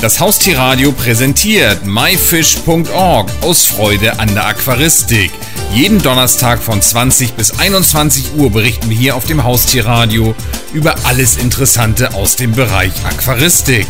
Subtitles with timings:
[0.00, 5.32] Das Haustierradio präsentiert myfish.org aus Freude an der Aquaristik.
[5.74, 10.36] Jeden Donnerstag von 20 bis 21 Uhr berichten wir hier auf dem Haustierradio
[10.72, 13.88] über alles Interessante aus dem Bereich Aquaristik.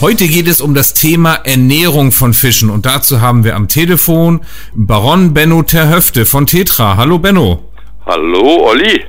[0.00, 4.42] Heute geht es um das Thema Ernährung von Fischen und dazu haben wir am Telefon
[4.74, 6.96] Baron Benno Terhöfte von Tetra.
[6.96, 7.64] Hallo Benno.
[8.06, 9.04] Hallo Olli.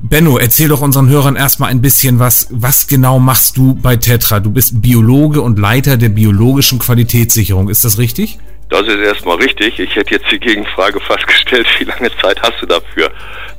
[0.00, 2.46] Benno, erzähl doch unseren Hörern erstmal ein bisschen was.
[2.50, 4.38] Was genau machst du bei Tetra?
[4.38, 7.68] Du bist Biologe und Leiter der biologischen Qualitätssicherung.
[7.68, 8.38] Ist das richtig?
[8.68, 9.80] Das ist erstmal richtig.
[9.80, 13.10] Ich hätte jetzt die Gegenfrage fast gestellt, wie lange Zeit hast du dafür?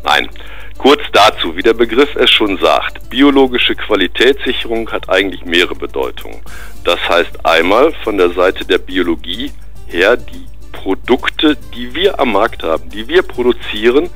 [0.05, 0.29] Nein.
[0.77, 6.39] Kurz dazu, wie der Begriff es schon sagt, biologische Qualitätssicherung hat eigentlich mehrere Bedeutungen.
[6.85, 9.51] Das heißt einmal von der Seite der Biologie
[9.87, 14.09] her die Produkte, die wir am Markt haben, die wir produzieren,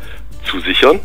[0.50, 1.02] zu sichern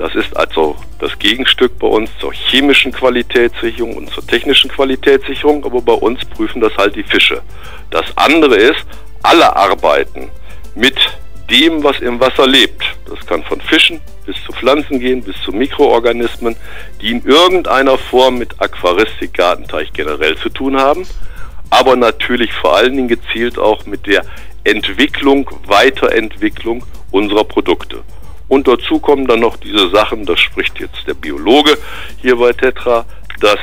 [0.00, 5.82] das ist also das Gegenstück bei uns zur chemischen Qualitätssicherung und zur technischen Qualitätssicherung, aber
[5.82, 7.42] bei uns prüfen das halt die Fische.
[7.90, 8.86] Das andere ist,
[9.22, 10.30] alle arbeiten
[10.74, 10.96] mit
[11.50, 12.82] dem, was im Wasser lebt.
[13.10, 16.56] Das kann von Fischen bis zu Pflanzen gehen, bis zu Mikroorganismen,
[17.02, 21.06] die in irgendeiner Form mit Aquaristik, Gartenteich generell zu tun haben,
[21.68, 24.24] aber natürlich vor allen Dingen gezielt auch mit der
[24.64, 28.02] Entwicklung, Weiterentwicklung unserer Produkte.
[28.50, 31.78] Und dazu kommen dann noch diese Sachen, das spricht jetzt der Biologe
[32.20, 33.06] hier bei Tetra,
[33.38, 33.60] dass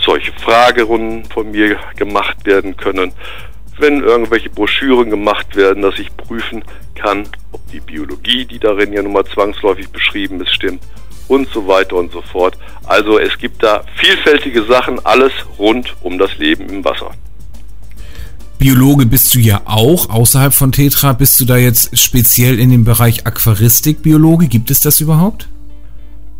[0.00, 3.12] solche Fragerunden von mir gemacht werden können,
[3.78, 6.62] wenn irgendwelche Broschüren gemacht werden, dass ich prüfen
[6.94, 10.84] kann, ob die Biologie, die darin ja nun mal zwangsläufig beschrieben ist, stimmt
[11.26, 12.56] und so weiter und so fort.
[12.84, 17.10] Also es gibt da vielfältige Sachen, alles rund um das Leben im Wasser.
[18.62, 20.08] Biologe bist du ja auch.
[20.08, 24.46] Außerhalb von Tetra bist du da jetzt speziell in dem Bereich Aquaristik Biologe.
[24.46, 25.48] Gibt es das überhaupt?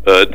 [0.05, 0.27] Äh,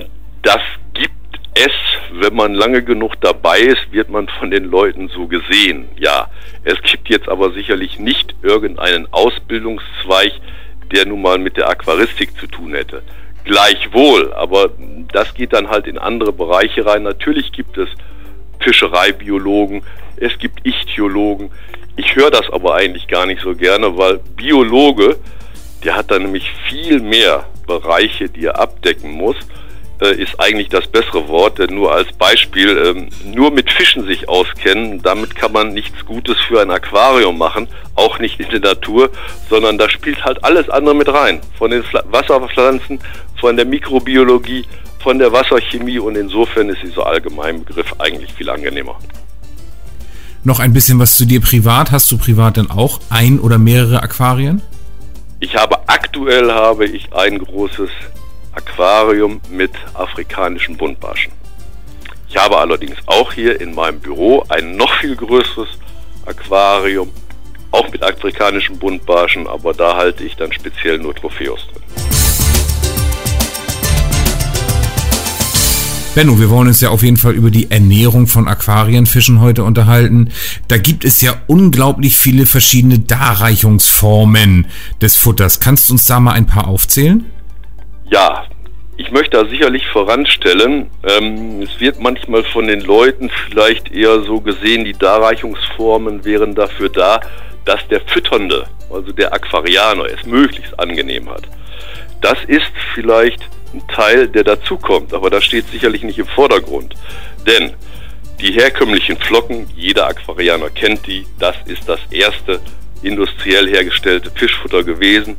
[0.42, 0.60] das
[0.92, 1.72] gibt es.
[2.12, 5.88] Wenn man lange genug dabei ist, wird man von den Leuten so gesehen.
[5.98, 6.28] Ja,
[6.62, 10.32] es gibt jetzt aber sicherlich nicht irgendeinen Ausbildungszweig,
[10.92, 13.02] der nun mal mit der Aquaristik zu tun hätte.
[13.44, 14.68] Gleichwohl, aber
[15.10, 17.04] das geht dann halt in andere Bereiche rein.
[17.04, 17.88] Natürlich gibt es
[18.60, 19.82] Fischereibiologen,
[20.16, 21.50] es gibt Ichthyologen.
[21.96, 25.16] Ich höre das aber eigentlich gar nicht so gerne, weil Biologe,
[25.84, 29.36] der hat da nämlich viel mehr Bereiche, die er abdecken muss,
[30.00, 34.28] äh, ist eigentlich das bessere Wort, denn nur als Beispiel, ähm, nur mit Fischen sich
[34.28, 39.10] auskennen, damit kann man nichts Gutes für ein Aquarium machen, auch nicht in der Natur,
[39.50, 41.40] sondern da spielt halt alles andere mit rein.
[41.58, 43.00] Von den Wasserpflanzen,
[43.40, 44.66] von der Mikrobiologie,
[45.00, 48.98] von der Wasserchemie und insofern ist dieser Allgemeinbegriff eigentlich viel angenehmer.
[50.44, 51.90] Noch ein bisschen was zu dir privat.
[51.90, 54.62] Hast du privat denn auch ein oder mehrere Aquarien?
[55.40, 57.90] Ich habe aktuell habe ich ein großes
[58.52, 61.32] Aquarium mit afrikanischen Buntbarschen.
[62.28, 65.68] Ich habe allerdings auch hier in meinem Büro ein noch viel größeres
[66.26, 67.10] Aquarium,
[67.70, 72.07] auch mit afrikanischen Buntbarschen, aber da halte ich dann speziell nur Trophäus drin.
[76.14, 80.30] Benno, wir wollen uns ja auf jeden Fall über die Ernährung von Aquarienfischen heute unterhalten.
[80.66, 84.66] Da gibt es ja unglaublich viele verschiedene Darreichungsformen
[85.00, 85.60] des Futters.
[85.60, 87.24] Kannst du uns da mal ein paar aufzählen?
[88.10, 88.46] Ja,
[88.96, 94.40] ich möchte da sicherlich voranstellen, ähm, es wird manchmal von den Leuten vielleicht eher so
[94.40, 97.20] gesehen, die Darreichungsformen wären dafür da,
[97.64, 101.42] dass der Fütternde, also der Aquarianer, es möglichst angenehm hat.
[102.22, 106.94] Das ist vielleicht ein Teil, der dazukommt, aber das steht sicherlich nicht im Vordergrund.
[107.46, 107.74] Denn
[108.40, 112.60] die herkömmlichen Flocken, jeder Aquarianer kennt die, das ist das erste
[113.02, 115.36] industriell hergestellte Fischfutter gewesen,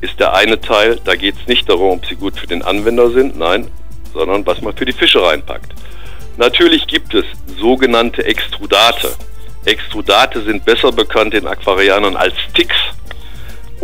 [0.00, 1.00] ist der eine Teil.
[1.04, 3.70] Da geht es nicht darum, ob sie gut für den Anwender sind, nein,
[4.12, 5.72] sondern was man für die Fische reinpackt.
[6.36, 7.24] Natürlich gibt es
[7.58, 9.12] sogenannte Extrudate.
[9.64, 12.76] Extrudate sind besser bekannt den Aquarianern als Sticks.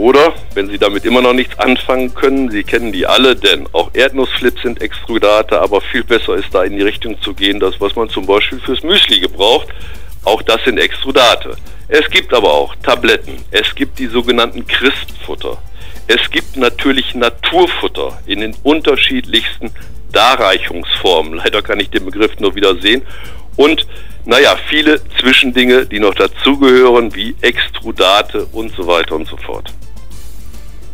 [0.00, 3.90] Oder, wenn Sie damit immer noch nichts anfangen können, Sie kennen die alle, denn auch
[3.92, 7.94] Erdnussflips sind Extrudate, aber viel besser ist da in die Richtung zu gehen, das, was
[7.96, 9.68] man zum Beispiel fürs Müsli gebraucht.
[10.24, 11.54] Auch das sind Extrudate.
[11.88, 13.44] Es gibt aber auch Tabletten.
[13.50, 15.58] Es gibt die sogenannten Crispfutter.
[16.06, 19.70] Es gibt natürlich Naturfutter in den unterschiedlichsten
[20.12, 21.34] Darreichungsformen.
[21.34, 23.02] Leider kann ich den Begriff nur wieder sehen.
[23.56, 23.86] Und
[24.24, 29.70] naja, viele Zwischendinge, die noch dazugehören, wie Extrudate und so weiter und so fort.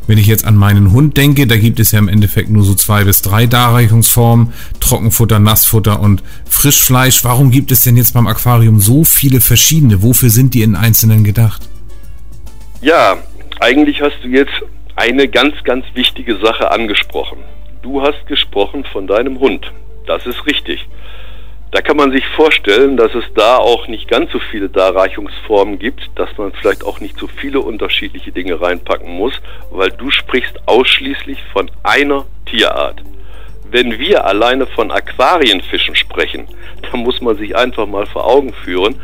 [0.06, 2.74] Wenn ich jetzt an meinen Hund denke, da gibt es ja im Endeffekt nur so
[2.74, 4.52] zwei bis drei Darreichungsformen.
[4.80, 7.24] Trockenfutter, Nassfutter und Frischfleisch.
[7.24, 10.02] Warum gibt es denn jetzt beim Aquarium so viele verschiedene?
[10.02, 11.68] Wofür sind die in Einzelnen gedacht?
[12.80, 13.16] Ja,
[13.58, 14.52] eigentlich hast du jetzt
[14.94, 17.38] eine ganz, ganz wichtige Sache angesprochen.
[17.82, 19.72] Du hast gesprochen von deinem Hund.
[20.06, 20.86] Das ist richtig.
[21.76, 26.08] Da kann man sich vorstellen, dass es da auch nicht ganz so viele Darreichungsformen gibt,
[26.14, 29.34] dass man vielleicht auch nicht so viele unterschiedliche Dinge reinpacken muss,
[29.70, 33.02] weil du sprichst ausschließlich von einer Tierart.
[33.70, 36.48] Wenn wir alleine von Aquarienfischen sprechen,
[36.90, 38.98] dann muss man sich einfach mal vor Augen führen,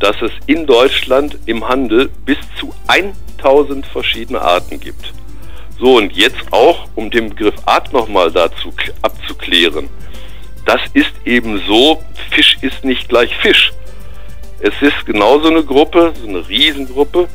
[0.00, 5.12] dass es in Deutschland im Handel bis zu 1000 verschiedene Arten gibt.
[5.78, 8.72] So, und jetzt auch, um den Begriff Art nochmal dazu
[9.02, 9.88] abzuklären.
[10.66, 13.72] Das ist eben so, Fisch ist nicht gleich Fisch.
[14.58, 17.28] Es ist genauso eine Gruppe, so eine Riesengruppe,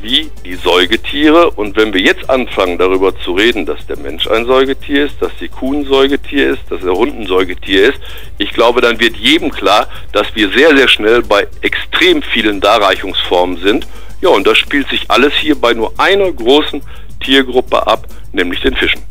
[0.00, 1.50] wie die Säugetiere.
[1.50, 5.32] Und wenn wir jetzt anfangen darüber zu reden, dass der Mensch ein Säugetier ist, dass
[5.38, 8.00] die Kuh ein Säugetier ist, dass der Hund ein Säugetier ist,
[8.38, 13.58] ich glaube, dann wird jedem klar, dass wir sehr, sehr schnell bei extrem vielen Darreichungsformen
[13.58, 13.86] sind.
[14.22, 16.80] Ja, und das spielt sich alles hier bei nur einer großen
[17.20, 19.02] Tiergruppe ab, nämlich den Fischen.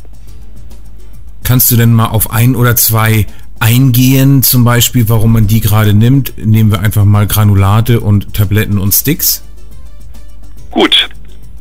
[1.44, 3.26] Kannst du denn mal auf ein oder zwei
[3.60, 6.34] eingehen, zum Beispiel, warum man die gerade nimmt?
[6.38, 9.44] Nehmen wir einfach mal Granulate und Tabletten und Sticks.
[10.72, 11.10] Gut,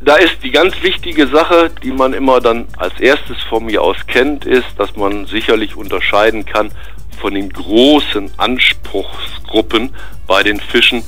[0.01, 3.97] da ist die ganz wichtige Sache, die man immer dann als erstes von mir aus
[4.07, 6.71] kennt, ist, dass man sicherlich unterscheiden kann
[7.19, 9.93] von den großen Anspruchsgruppen
[10.27, 11.03] bei den Fischen,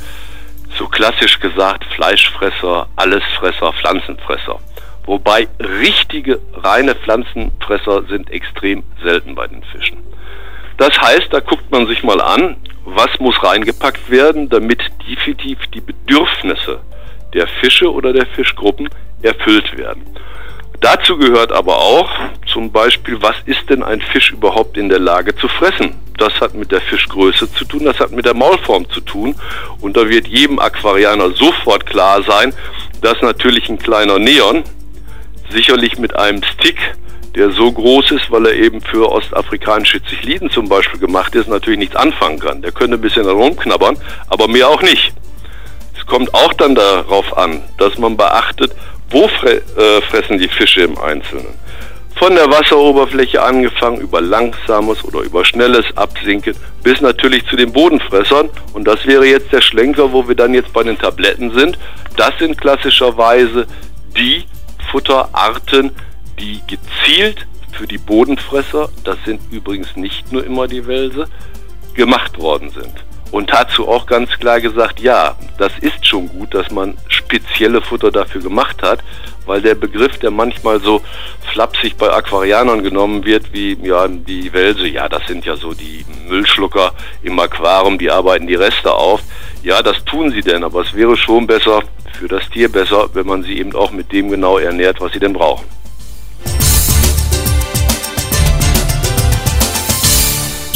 [0.77, 4.59] so klassisch gesagt Fleischfresser, Allesfresser, Pflanzenfresser.
[5.06, 9.97] Wobei richtige reine Pflanzenfresser sind extrem selten bei den Fischen.
[10.80, 12.56] Das heißt, da guckt man sich mal an,
[12.86, 16.80] was muss reingepackt werden, damit definitiv die Bedürfnisse
[17.34, 18.90] der Fische oder der Fischgruppen
[19.22, 20.04] erfüllt werden.
[20.80, 22.10] Dazu gehört aber auch
[22.48, 25.96] zum Beispiel, was ist denn ein Fisch überhaupt in der Lage zu fressen?
[26.18, 29.36] Das hat mit der Fischgröße zu tun, das hat mit der Maulform zu tun.
[29.82, 32.54] Und da wird jedem Aquarianer sofort klar sein,
[33.02, 34.64] dass natürlich ein kleiner Neon,
[35.50, 36.78] sicherlich mit einem Stick,
[37.39, 41.80] der so groß ist, weil er eben für ostafrikanische Zichliden zum Beispiel gemacht ist, natürlich
[41.80, 42.62] nichts anfangen kann.
[42.62, 43.97] Der könnte ein bisschen rumknabbern,
[44.27, 45.13] aber mehr auch nicht.
[45.97, 48.75] Es kommt auch dann darauf an, dass man beachtet,
[49.09, 51.47] wo fre äh, fressen die Fische im Einzelnen.
[52.18, 58.50] Von der Wasseroberfläche angefangen, über langsames oder über schnelles Absinken, bis natürlich zu den Bodenfressern.
[58.74, 61.80] Und das wäre jetzt der Schlenker, wo wir dann jetzt bei den Tabletten sind.
[62.18, 63.65] Das sind klassischerweise
[64.18, 64.44] die
[64.91, 65.91] Futterarten,
[66.39, 71.27] die gezielt für die Bodenfresser, das sind übrigens nicht nur immer die Wälse,
[71.94, 72.94] gemacht worden sind.
[73.31, 78.12] Und dazu auch ganz klar gesagt, ja, das ist schon gut, dass man spezielle Futter
[78.12, 79.03] dafür gemacht hat,
[79.45, 81.01] weil der Begriff, der manchmal so
[81.51, 86.06] flapsig bei Aquarianern genommen wird, wie ja die Wälse, ja, das sind ja so die
[86.27, 89.21] Müllschlucker im Aquarium, die arbeiten die Reste auf.
[89.62, 91.83] Ja, das tun sie denn, aber es wäre schon besser,
[92.19, 95.19] für das Tier besser, wenn man sie eben auch mit dem genau ernährt, was sie
[95.19, 95.65] denn brauchen.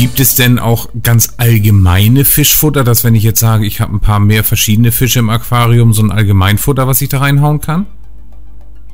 [0.04, 4.02] Gibt es denn auch ganz allgemeine Fischfutter, dass wenn ich jetzt sage, ich habe ein
[4.02, 7.86] paar mehr verschiedene Fische im Aquarium, so ein Allgemeinfutter, was ich da reinhauen kann?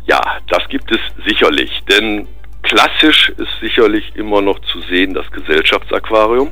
[0.05, 2.27] Ja, das gibt es sicherlich, denn
[2.61, 6.51] klassisch ist sicherlich immer noch zu sehen das Gesellschaftsaquarium.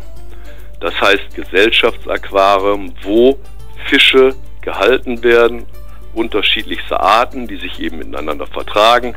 [0.82, 3.38] Das heißt Gesellschaftsaquarium, wo
[3.86, 5.68] Fische gehalten werden
[6.14, 9.16] unterschiedlichste Arten, die sich eben miteinander vertragen,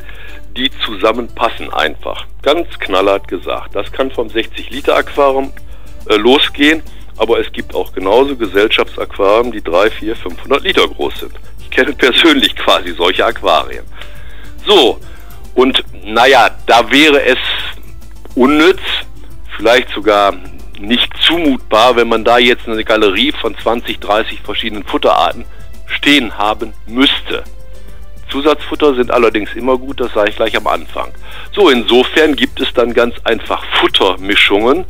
[0.56, 2.26] die zusammenpassen einfach.
[2.42, 3.74] Ganz knallhart gesagt.
[3.74, 5.52] Das kann vom 60-Liter-Aquarium
[6.08, 6.82] äh, losgehen,
[7.16, 11.32] aber es gibt auch genauso Gesellschaftsaquarien, die 3, 4, 500 Liter groß sind.
[11.60, 13.84] Ich kenne persönlich quasi solche Aquarien.
[14.66, 14.98] So,
[15.54, 17.38] und naja, da wäre es
[18.34, 18.80] unnütz,
[19.56, 20.34] vielleicht sogar
[20.78, 25.44] nicht zumutbar, wenn man da jetzt eine Galerie von 20, 30 verschiedenen Futterarten
[26.00, 27.44] stehen haben müsste.
[28.30, 31.08] Zusatzfutter sind allerdings immer gut, das sage ich gleich am Anfang.
[31.52, 34.84] So, insofern gibt es dann ganz einfach Futtermischungen,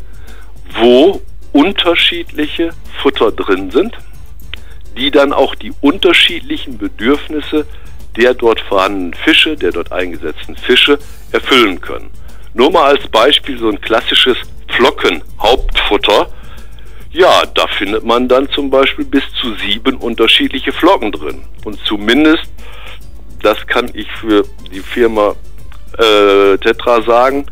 [0.78, 1.20] wo
[1.52, 2.70] unterschiedliche
[3.02, 3.96] Futter drin sind,
[4.96, 7.66] die dann auch die unterschiedlichen Bedürfnisse
[8.16, 10.98] der dort vorhandenen Fische, der dort eingesetzten Fische
[11.32, 12.10] erfüllen können.
[12.54, 14.36] Nur mal als Beispiel so ein klassisches
[14.68, 16.30] Flocken-Hauptfutter
[17.12, 21.42] ja, da findet man dann zum Beispiel bis zu sieben unterschiedliche Flocken drin.
[21.64, 22.44] Und zumindest,
[23.42, 25.34] das kann ich für die Firma
[25.98, 27.46] äh, Tetra sagen,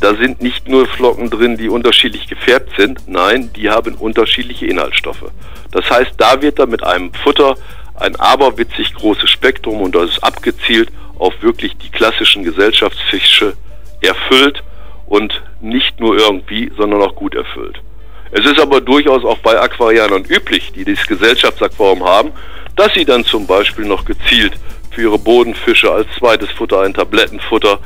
[0.00, 5.30] da sind nicht nur Flocken drin, die unterschiedlich gefärbt sind, nein, die haben unterschiedliche Inhaltsstoffe.
[5.70, 7.56] Das heißt, da wird dann mit einem Futter
[7.94, 13.54] ein aberwitzig großes Spektrum und das ist abgezielt auf wirklich die klassischen Gesellschaftsfische
[14.00, 14.62] erfüllt
[15.06, 17.80] und nicht nur irgendwie, sondern auch gut erfüllt.
[18.32, 22.32] Es ist aber durchaus auch bei Aquarianern üblich, die dieses Gesellschaftsaquarium haben,
[22.76, 24.54] dass sie dann zum Beispiel noch gezielt
[24.90, 27.78] für ihre Bodenfische als zweites Futter ein Tablettenfutter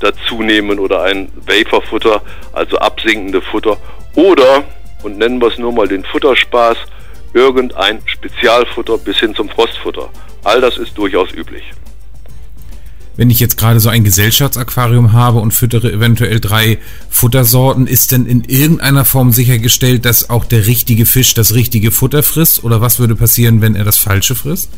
[0.00, 3.78] dazu nehmen oder ein Vaporfutter, also absinkende Futter.
[4.14, 4.64] Oder
[5.02, 6.76] und nennen wir es nur mal den Futterspaß,
[7.32, 10.10] irgendein Spezialfutter bis hin zum Frostfutter.
[10.44, 11.64] All das ist durchaus üblich.
[13.16, 16.78] Wenn ich jetzt gerade so ein Gesellschaftsaquarium habe und füttere eventuell drei
[17.10, 22.24] Futtersorten, ist denn in irgendeiner Form sichergestellt, dass auch der richtige Fisch das richtige Futter
[22.24, 22.64] frisst?
[22.64, 24.70] Oder was würde passieren, wenn er das falsche frisst?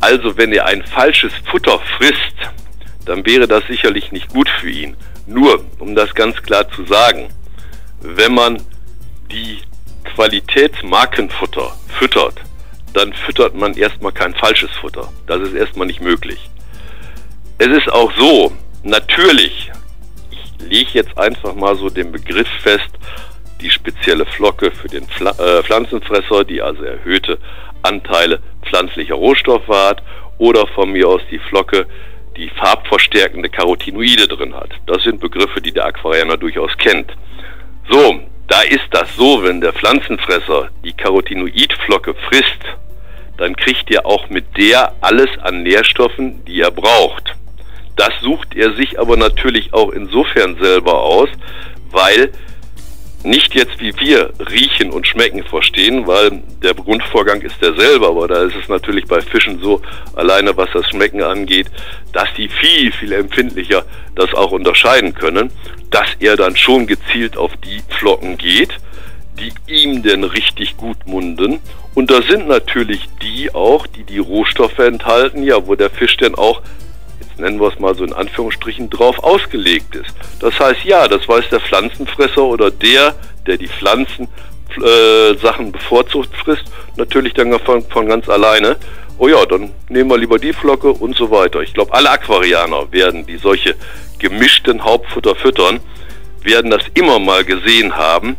[0.00, 2.36] Also wenn er ein falsches Futter frisst,
[3.04, 4.96] dann wäre das sicherlich nicht gut für ihn.
[5.26, 7.28] Nur, um das ganz klar zu sagen,
[8.00, 8.62] wenn man
[9.30, 9.58] die
[10.14, 12.40] Qualitätsmarkenfutter füttert,
[12.92, 15.12] dann füttert man erstmal kein falsches Futter.
[15.26, 16.49] Das ist erstmal nicht möglich.
[17.62, 18.50] Es ist auch so,
[18.84, 19.70] natürlich,
[20.30, 22.88] ich lege jetzt einfach mal so den Begriff fest,
[23.60, 27.36] die spezielle Flocke für den Pfl äh, Pflanzenfresser, die also erhöhte
[27.82, 30.02] Anteile pflanzlicher Rohstoffe hat,
[30.38, 31.86] oder von mir aus die Flocke,
[32.38, 34.70] die farbverstärkende Carotinoide drin hat.
[34.86, 37.12] Das sind Begriffe, die der Aquarianer durchaus kennt.
[37.90, 42.64] So, da ist das so, wenn der Pflanzenfresser die Carotinoidflocke frisst,
[43.36, 47.34] dann kriegt er auch mit der alles an Nährstoffen, die er braucht.
[47.96, 51.28] Das sucht er sich aber natürlich auch insofern selber aus,
[51.90, 52.32] weil
[53.22, 58.44] nicht jetzt wie wir riechen und schmecken verstehen, weil der Grundvorgang ist derselbe, aber da
[58.44, 59.82] ist es natürlich bei Fischen so,
[60.14, 61.66] alleine was das Schmecken angeht,
[62.12, 65.50] dass die viel, viel empfindlicher das auch unterscheiden können,
[65.90, 68.78] dass er dann schon gezielt auf die Flocken geht,
[69.38, 71.60] die ihm denn richtig gut munden.
[71.94, 76.34] Und da sind natürlich die auch, die die Rohstoffe enthalten, ja, wo der Fisch denn
[76.34, 76.62] auch
[77.38, 80.14] nennen wir es mal so in Anführungsstrichen, drauf ausgelegt ist.
[80.40, 83.14] Das heißt, ja, das weiß der Pflanzenfresser oder der,
[83.46, 84.28] der die Pflanzen
[84.82, 86.64] äh, Sachen bevorzugt frisst,
[86.96, 88.76] natürlich dann von, von ganz alleine.
[89.18, 91.60] Oh ja, dann nehmen wir lieber die Flocke und so weiter.
[91.60, 93.74] Ich glaube, alle Aquarianer werden, die solche
[94.18, 95.80] gemischten Hauptfutter füttern,
[96.42, 98.36] werden das immer mal gesehen haben,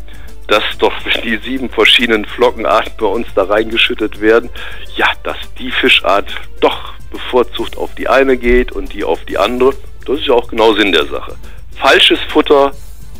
[0.48, 4.50] dass doch die sieben verschiedenen Flockenarten bei uns da reingeschüttet werden,
[4.96, 9.76] ja, dass die Fischart doch bevorzugt auf die eine geht und die auf die andere.
[10.06, 11.36] Das ist ja auch genau Sinn der Sache.
[11.76, 12.72] Falsches Futter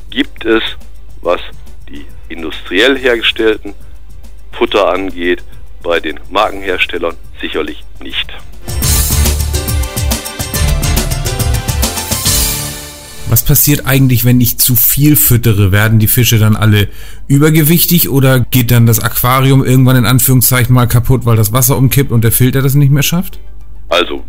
[0.10, 0.64] gibt es,
[1.22, 1.42] was
[1.88, 3.76] die industriell hergestellten
[4.52, 5.44] Futter angeht,
[5.84, 8.28] bei den Markenherstellern sicherlich nicht.
[13.30, 15.72] Was passiert eigentlich, wenn ich zu viel füttere?
[15.72, 16.90] Werden die Fische dann alle
[17.28, 22.12] übergewichtig oder geht dann das Aquarium irgendwann in Anführungszeichen mal kaputt, weil das Wasser umkippt
[22.12, 23.40] und der Filter das nicht mehr schafft?
[23.92, 24.24] Also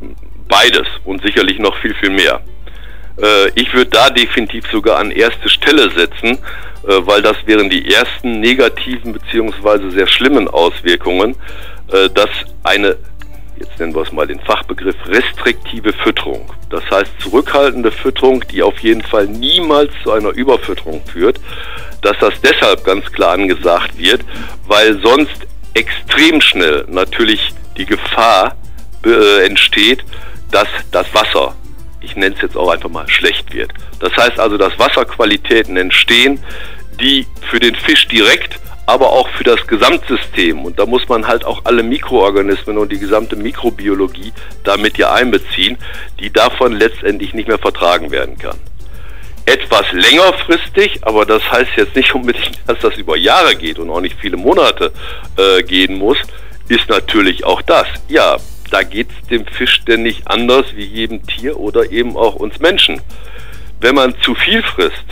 [0.49, 2.41] beides und sicherlich noch viel, viel mehr.
[3.17, 7.95] Äh, ich würde da definitiv sogar an erste Stelle setzen, äh, weil das wären die
[7.95, 9.91] ersten negativen bzw.
[9.91, 11.37] sehr schlimmen Auswirkungen,
[11.93, 12.29] äh, dass
[12.65, 12.97] eine,
[13.57, 18.81] jetzt nennen wir es mal den Fachbegriff, restriktive Fütterung, das heißt zurückhaltende Fütterung, die auf
[18.81, 21.39] jeden Fall niemals zu einer Überfütterung führt,
[22.01, 24.23] dass das deshalb ganz klar angesagt wird,
[24.67, 28.57] weil sonst extrem schnell natürlich die Gefahr
[29.05, 30.05] äh, entsteht,
[30.51, 31.55] dass das Wasser,
[32.01, 33.73] ich nenne es jetzt auch einfach mal, schlecht wird.
[34.01, 36.43] Das heißt also, dass Wasserqualitäten entstehen,
[37.01, 41.45] die für den Fisch direkt, aber auch für das Gesamtsystem, und da muss man halt
[41.45, 44.33] auch alle Mikroorganismen und die gesamte Mikrobiologie
[44.65, 45.79] damit ja einbeziehen,
[46.19, 48.59] die davon letztendlich nicht mehr vertragen werden kann
[49.47, 54.01] etwas längerfristig, aber das heißt jetzt nicht unbedingt, dass das über Jahre geht und auch
[54.01, 54.93] nicht viele Monate
[55.37, 56.19] äh, gehen muss,
[56.69, 57.87] ist natürlich auch das.
[58.09, 58.37] Ja,
[58.73, 62.59] da geht es dem Fisch denn nicht anders wie jedem Tier oder eben auch uns
[62.59, 63.03] Menschen.
[63.81, 65.05] Wenn man zu viel frisst,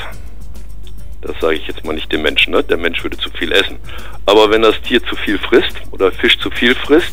[1.21, 2.65] das sage ich jetzt mal nicht dem Menschen, ne?
[2.65, 3.77] der Mensch würde zu viel essen,
[4.25, 7.13] aber wenn das Tier zu viel frisst oder Fisch zu viel frisst,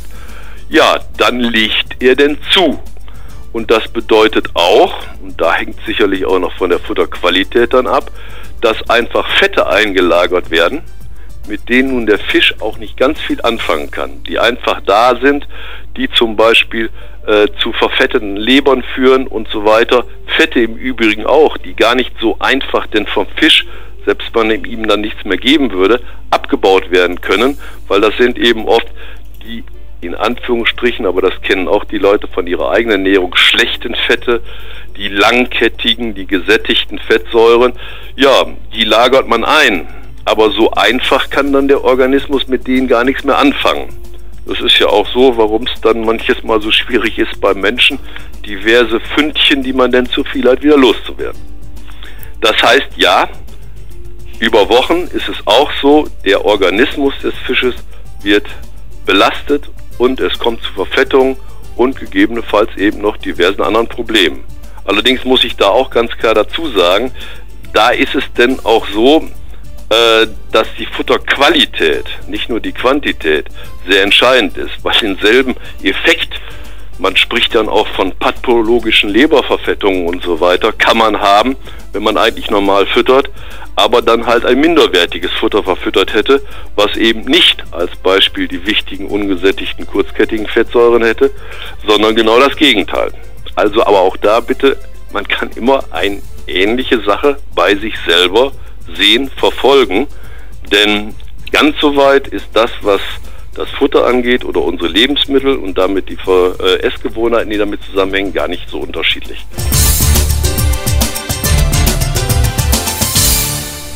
[0.70, 2.82] ja, dann legt er denn zu.
[3.52, 8.12] Und das bedeutet auch, und da hängt sicherlich auch noch von der Futterqualität dann ab,
[8.62, 10.84] dass einfach Fette eingelagert werden,
[11.48, 15.48] mit denen nun der Fisch auch nicht ganz viel anfangen kann, die einfach da sind,
[15.96, 16.90] die zum Beispiel
[17.26, 20.06] äh, zu verfetteten Lebern führen und so weiter.
[20.26, 23.66] Fette im Übrigen auch, die gar nicht so einfach denn vom Fisch,
[24.06, 28.38] selbst wenn man ihm dann nichts mehr geben würde, abgebaut werden können, weil das sind
[28.38, 28.88] eben oft
[29.44, 29.64] die
[30.02, 34.42] in Anführungsstrichen, aber das kennen auch die Leute von ihrer eigenen Ernährung, schlechten Fette,
[34.96, 37.74] die langkettigen, die gesättigten Fettsäuren,
[38.16, 39.88] ja, die lagert man ein.
[40.28, 43.88] Aber so einfach kann dann der Organismus mit denen gar nichts mehr anfangen.
[44.46, 47.98] Das ist ja auch so, warum es dann manches Mal so schwierig ist beim Menschen,
[48.46, 51.42] diverse Fündchen, die man denn zu viel hat, wieder loszuwerden.
[52.42, 53.30] Das heißt, ja,
[54.40, 57.76] über Wochen ist es auch so, der Organismus des Fisches
[58.22, 58.48] wird
[59.06, 61.38] belastet und es kommt zu Verfettung
[61.78, 64.44] und gegebenenfalls eben noch diversen anderen Problemen.
[64.84, 67.14] Allerdings muss ich da auch ganz klar dazu sagen,
[67.72, 69.26] da ist es denn auch so,
[69.90, 73.46] dass die Futterqualität, nicht nur die Quantität,
[73.88, 76.42] sehr entscheidend ist, weil denselben Effekt,
[77.00, 81.56] man spricht dann auch von pathologischen Leberverfettungen und so weiter, kann man haben,
[81.94, 83.30] wenn man eigentlich normal füttert,
[83.78, 86.42] aber dann halt ein minderwertiges Futter verfüttert hätte,
[86.76, 91.32] was eben nicht als Beispiel die wichtigen ungesättigten kurzkettigen Fettsäuren hätte,
[91.88, 93.14] sondern genau das Gegenteil.
[93.56, 94.78] Also aber auch da bitte,
[95.14, 98.52] man kann immer eine ähnliche Sache bei sich selber
[98.96, 100.08] sehen, verfolgen,
[100.72, 101.14] denn
[101.52, 103.02] ganz so weit ist das, was
[103.54, 108.48] das Futter angeht oder unsere Lebensmittel und damit die äh, Essgewohnheiten, die damit zusammenhängen, gar
[108.48, 109.46] nicht so unterschiedlich.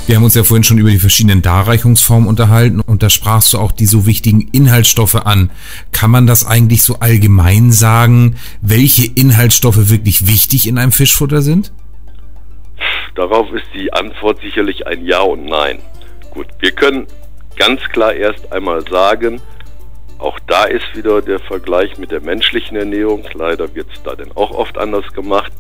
[0.08, 3.60] Wir haben uns ja vorhin schon über die verschiedenen Darreichungsformen unterhalten und da sprachst du
[3.60, 5.52] auch die so wichtigen Inhaltsstoffe an.
[5.94, 11.72] Kann man das eigentlich so allgemein sagen, welche Inhaltsstoffe wirklich wichtig in einem Fischfutter sind?
[13.16, 15.80] Darauf ist die Antwort sicherlich ein Ja und Nein.
[16.32, 17.08] Gut, wir können
[17.58, 19.42] ganz klar erst einmal sagen,
[20.18, 24.32] auch da ist wieder der Vergleich mit der menschlichen Ernährung, leider wird es da denn
[24.36, 25.52] auch oft anders gemacht,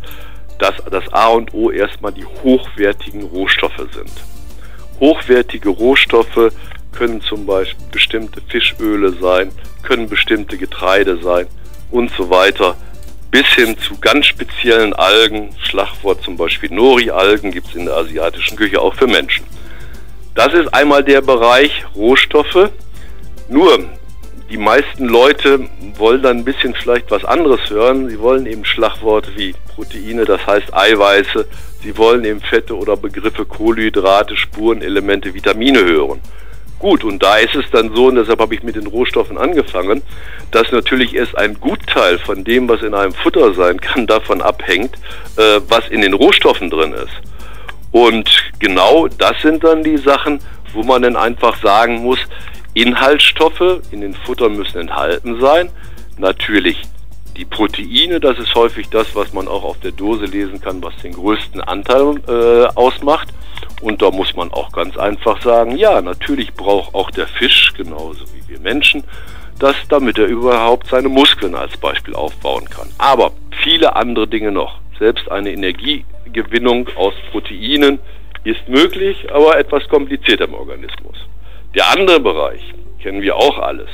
[0.59, 4.11] dass das A und O erstmal die hochwertigen Rohstoffe sind.
[4.99, 6.53] Hochwertige Rohstoffe
[6.91, 9.51] können zum Beispiel bestimmte Fischöle sein,
[9.81, 11.47] können bestimmte Getreide sein
[11.89, 12.77] und so weiter.
[13.31, 18.57] Bis hin zu ganz speziellen Algen, Schlagwort zum Beispiel Nori-Algen gibt es in der asiatischen
[18.57, 19.45] Küche auch für Menschen.
[20.35, 22.69] Das ist einmal der Bereich Rohstoffe.
[23.47, 23.85] Nur
[24.49, 28.09] die meisten Leute wollen dann ein bisschen vielleicht was anderes hören.
[28.09, 31.47] Sie wollen eben Schlagworte wie Proteine, das heißt Eiweiße.
[31.81, 36.19] Sie wollen eben Fette oder Begriffe Kohlenhydrate, Spurenelemente, Vitamine hören.
[36.81, 40.01] Gut, und da ist es dann so, und deshalb habe ich mit den Rohstoffen angefangen,
[40.49, 44.95] dass natürlich erst ein Gutteil von dem, was in einem Futter sein kann, davon abhängt,
[45.37, 47.13] äh, was in den Rohstoffen drin ist.
[47.91, 50.39] Und genau das sind dann die Sachen,
[50.73, 52.17] wo man dann einfach sagen muss,
[52.73, 55.69] Inhaltsstoffe in den Futtern müssen enthalten sein.
[56.17, 56.81] Natürlich
[57.37, 60.95] die Proteine, das ist häufig das, was man auch auf der Dose lesen kann, was
[61.03, 63.27] den größten Anteil äh, ausmacht.
[63.81, 68.25] Und da muss man auch ganz einfach sagen, ja, natürlich braucht auch der Fisch, genauso
[68.33, 69.03] wie wir Menschen,
[69.59, 72.89] das, damit er überhaupt seine Muskeln als Beispiel aufbauen kann.
[72.97, 73.31] Aber
[73.63, 74.79] viele andere Dinge noch.
[74.99, 77.99] Selbst eine Energiegewinnung aus Proteinen
[78.43, 81.17] ist möglich, aber etwas komplizierter im Organismus.
[81.75, 82.61] Der andere Bereich,
[83.01, 83.89] kennen wir auch alles,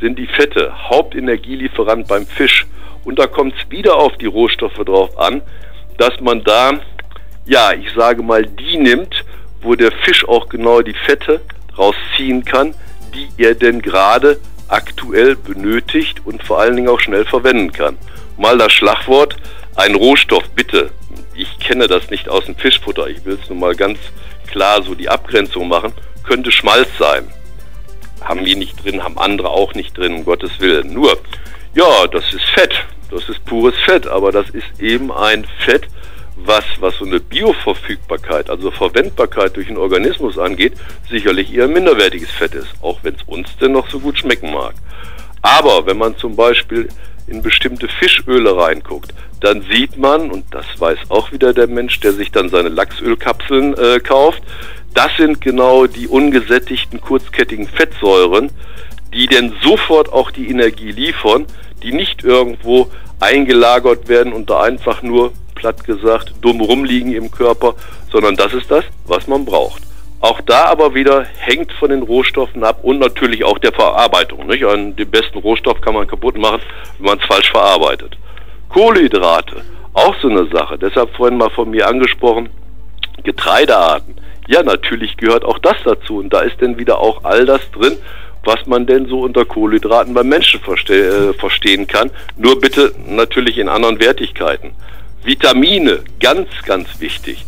[0.00, 2.66] sind die Fette, Hauptenergielieferant beim Fisch.
[3.04, 5.42] Und da kommt es wieder auf die Rohstoffe drauf an,
[5.98, 6.80] dass man da,
[7.44, 9.24] ja, ich sage mal, die nimmt,
[9.60, 11.40] wo der Fisch auch genau die Fette
[11.76, 12.74] rausziehen kann,
[13.14, 17.98] die er denn gerade aktuell benötigt und vor allen Dingen auch schnell verwenden kann.
[18.36, 19.36] Mal das Schlagwort,
[19.76, 20.90] ein Rohstoff, bitte.
[21.34, 23.98] Ich kenne das nicht aus dem Fischfutter, ich will es nur mal ganz
[24.50, 27.26] klar so die Abgrenzung machen könnte Schmalz sein.
[28.20, 30.92] Haben wir nicht drin, haben andere auch nicht drin, um Gottes Willen.
[30.92, 31.18] Nur,
[31.74, 32.72] ja, das ist Fett.
[33.10, 35.86] Das ist pures Fett, aber das ist eben ein Fett,
[36.46, 40.74] was, was so eine Bioverfügbarkeit, also Verwendbarkeit durch den Organismus angeht,
[41.10, 44.74] sicherlich eher minderwertiges Fett ist, auch wenn es uns denn noch so gut schmecken mag.
[45.42, 46.88] Aber wenn man zum Beispiel
[47.26, 52.12] in bestimmte Fischöle reinguckt, dann sieht man, und das weiß auch wieder der Mensch, der
[52.12, 54.42] sich dann seine Lachsölkapseln äh, kauft,
[54.94, 58.50] das sind genau die ungesättigten kurzkettigen Fettsäuren,
[59.12, 61.46] die denn sofort auch die Energie liefern,
[61.82, 67.74] die nicht irgendwo eingelagert werden und da einfach nur, platt gesagt, dumm rumliegen im Körper,
[68.10, 69.82] sondern das ist das, was man braucht.
[70.22, 74.46] Auch da aber wieder hängt von den Rohstoffen ab und natürlich auch der Verarbeitung.
[74.46, 74.64] Nicht?
[74.64, 76.60] Und den besten Rohstoff kann man kaputt machen,
[76.98, 78.16] wenn man es falsch verarbeitet.
[78.68, 79.62] Kohlenhydrate,
[79.94, 80.78] auch so eine Sache.
[80.78, 82.50] Deshalb vorhin mal von mir angesprochen,
[83.24, 84.14] Getreidearten.
[84.46, 86.18] Ja, natürlich gehört auch das dazu.
[86.18, 87.96] Und da ist dann wieder auch all das drin,
[88.44, 92.10] was man denn so unter Kohlenhydraten beim Menschen verste äh, verstehen kann.
[92.36, 94.70] Nur bitte natürlich in anderen Wertigkeiten.
[95.24, 97.44] Vitamine, ganz, ganz wichtig.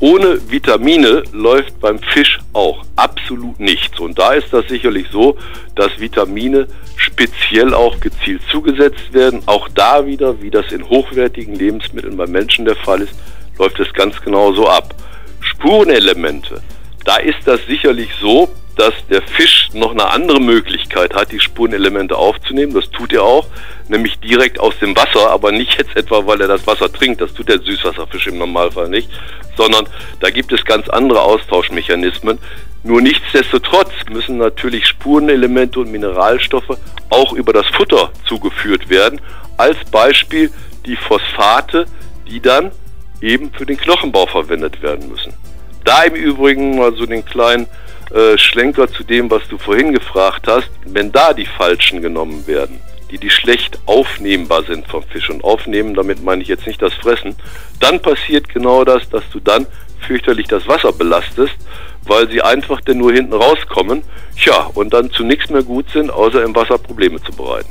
[0.00, 3.98] Ohne Vitamine läuft beim Fisch auch absolut nichts.
[4.00, 5.36] Und da ist das sicherlich so,
[5.76, 9.42] dass Vitamine speziell auch gezielt zugesetzt werden.
[9.46, 13.14] Auch da wieder, wie das in hochwertigen Lebensmitteln beim Menschen der Fall ist,
[13.58, 14.94] läuft es ganz genau so ab.
[15.40, 16.60] Spurenelemente.
[17.04, 22.16] Da ist das sicherlich so, dass der Fisch noch eine andere Möglichkeit hat, die Spurenelemente
[22.16, 22.74] aufzunehmen.
[22.74, 23.46] Das tut er auch,
[23.88, 27.20] nämlich direkt aus dem Wasser, aber nicht jetzt etwa, weil er das Wasser trinkt.
[27.20, 29.08] Das tut der Süßwasserfisch im Normalfall nicht,
[29.56, 29.86] sondern
[30.20, 32.38] da gibt es ganz andere Austauschmechanismen.
[32.82, 36.76] Nur nichtsdestotrotz müssen natürlich Spurenelemente und Mineralstoffe
[37.10, 39.20] auch über das Futter zugeführt werden.
[39.56, 40.50] Als Beispiel
[40.84, 41.86] die Phosphate,
[42.28, 42.72] die dann
[43.20, 45.32] eben für den Knochenbau verwendet werden müssen.
[45.84, 47.68] Da im Übrigen mal so den kleinen
[48.10, 52.80] äh, Schlenker zu dem, was du vorhin gefragt hast, wenn da die falschen genommen werden,
[53.10, 56.94] die die schlecht aufnehmbar sind vom Fisch und aufnehmen, damit meine ich jetzt nicht das
[56.94, 57.36] Fressen,
[57.80, 59.66] dann passiert genau das, dass du dann
[60.06, 61.54] fürchterlich das Wasser belastest,
[62.04, 64.02] weil sie einfach denn nur hinten rauskommen,
[64.44, 67.70] ja, und dann zu nichts mehr gut sind, außer im Wasser Probleme zu bereiten.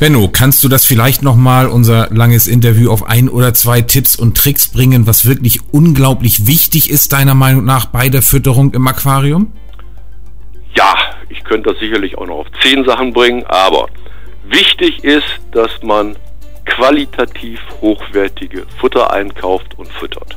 [0.00, 4.36] Benno, kannst du das vielleicht nochmal, unser langes Interview, auf ein oder zwei Tipps und
[4.36, 9.52] Tricks bringen, was wirklich unglaublich wichtig ist, deiner Meinung nach, bei der Fütterung im Aquarium?
[10.76, 10.94] Ja,
[11.28, 13.88] ich könnte das sicherlich auch noch auf zehn Sachen bringen, aber
[14.44, 16.14] wichtig ist, dass man
[16.64, 20.36] qualitativ hochwertige Futter einkauft und füttert.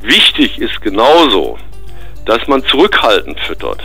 [0.00, 1.58] Wichtig ist genauso,
[2.24, 3.82] dass man zurückhaltend füttert.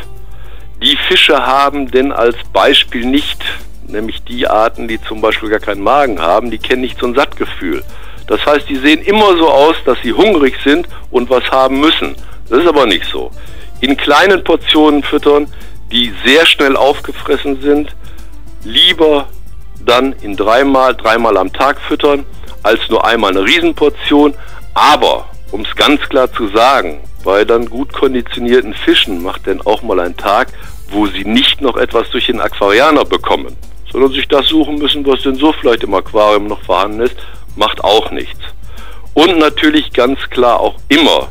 [0.82, 3.44] Die Fische haben denn als Beispiel nicht
[3.90, 7.16] nämlich die Arten, die zum Beispiel gar keinen Magen haben, die kennen nicht so ein
[7.16, 7.84] Sattgefühl.
[8.28, 12.16] Das heißt, die sehen immer so aus, dass sie hungrig sind und was haben müssen.
[12.50, 13.32] Das ist aber nicht so.
[13.82, 15.48] In kleinen Portionen füttern,
[15.92, 17.96] die sehr schnell aufgefressen sind,
[18.64, 19.28] lieber
[19.86, 22.26] dann in dreimal, dreimal am Tag füttern,
[22.64, 24.34] als nur einmal eine Riesenportion.
[24.74, 29.84] Aber, um es ganz klar zu sagen, bei dann gut konditionierten Fischen macht denn auch
[29.84, 30.48] mal ein Tag,
[30.90, 33.56] wo sie nicht noch etwas durch den Aquarianer bekommen
[33.96, 37.16] sondern sich das suchen müssen, was denn so vielleicht im Aquarium noch vorhanden ist,
[37.56, 38.42] macht auch nichts.
[39.14, 41.30] Und natürlich ganz klar auch immer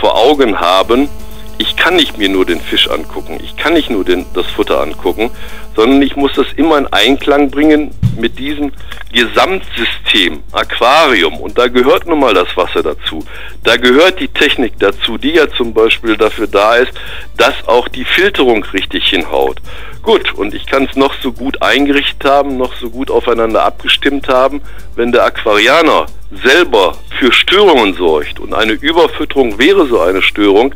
[0.00, 1.10] vor Augen haben,
[1.58, 4.80] ich kann nicht mir nur den Fisch angucken, ich kann nicht nur den, das Futter
[4.80, 5.30] angucken,
[5.78, 8.72] sondern ich muss das immer in Einklang bringen mit diesem
[9.12, 11.36] Gesamtsystem, Aquarium.
[11.36, 13.24] Und da gehört nun mal das Wasser dazu.
[13.62, 16.90] Da gehört die Technik dazu, die ja zum Beispiel dafür da ist,
[17.36, 19.58] dass auch die Filterung richtig hinhaut.
[20.02, 24.26] Gut, und ich kann es noch so gut eingerichtet haben, noch so gut aufeinander abgestimmt
[24.26, 24.60] haben,
[24.96, 26.06] wenn der Aquarianer
[26.42, 30.74] selber für Störungen sorgt und eine Überfütterung wäre so eine Störung,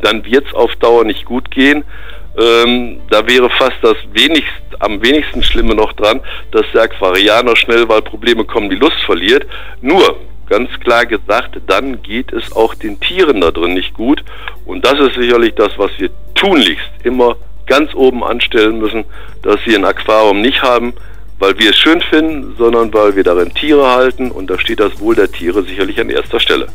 [0.00, 1.82] dann wird es auf Dauer nicht gut gehen.
[2.36, 6.20] Ähm, da wäre fast das wenigst, am wenigsten Schlimme noch dran,
[6.50, 9.46] dass der Aquarianer schnell, weil Probleme kommen, die Lust verliert.
[9.80, 10.18] Nur,
[10.48, 14.24] ganz klar gesagt, dann geht es auch den Tieren da drin nicht gut.
[14.64, 19.04] Und das ist sicherlich das, was wir tunlichst immer ganz oben anstellen müssen,
[19.42, 20.92] dass sie ein Aquarium nicht haben,
[21.38, 25.00] weil wir es schön finden, sondern weil wir darin Tiere halten und da steht das
[25.00, 26.68] Wohl der Tiere sicherlich an erster Stelle.